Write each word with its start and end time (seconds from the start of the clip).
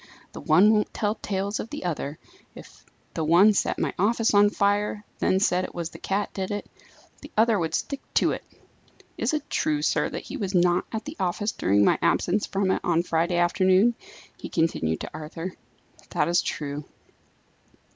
"The 0.31 0.41
one 0.41 0.73
won't 0.73 0.91
tell 0.95 1.13
tales 1.13 1.59
of 1.59 1.69
the 1.69 1.85
other. 1.85 2.17
If 2.55 2.83
the 3.13 3.23
one 3.23 3.53
set 3.53 3.77
my 3.77 3.93
office 3.99 4.33
on 4.33 4.49
fire, 4.49 4.93
and 4.93 5.03
then 5.19 5.39
said 5.39 5.63
it 5.63 5.75
was 5.75 5.91
the 5.91 5.99
cat 5.99 6.33
did 6.33 6.49
it, 6.49 6.65
the 7.21 7.29
other 7.37 7.59
would 7.59 7.75
stick 7.75 8.01
to 8.15 8.31
it. 8.31 8.43
Is 9.15 9.35
it 9.35 9.47
true, 9.47 9.83
sir, 9.83 10.09
that 10.09 10.23
he 10.23 10.37
was 10.37 10.55
not 10.55 10.85
at 10.91 11.05
the 11.05 11.17
office 11.19 11.51
during 11.51 11.85
my 11.85 11.99
absence 12.01 12.47
from 12.47 12.71
it 12.71 12.81
on 12.83 13.03
Friday 13.03 13.37
afternoon?" 13.37 13.93
he 14.37 14.49
continued 14.49 15.01
to 15.01 15.11
Arthur. 15.13 15.53
"That 16.09 16.27
is 16.27 16.41
true." 16.41 16.83